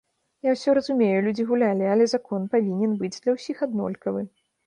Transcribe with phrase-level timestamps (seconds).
[0.45, 4.21] Я ўсё разумею, людзі гулялі, але закон павінен быць для ўсіх аднолькавы.